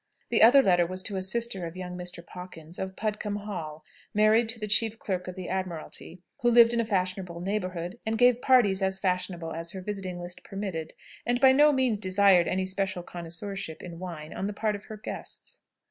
[0.31, 2.25] The other letter was to a sister of young Mr.
[2.25, 3.83] Pawkins, of Pudcombe Hall,
[4.15, 8.17] married to the chief clerk of the Admiralty, who lived in a fashionable neighbourhood, and
[8.17, 10.93] gave parties as fashionable as her visiting list permitted,
[11.23, 14.97] and by no means desired any special connoisseurship in wine on the part of her
[14.97, 15.61] guests.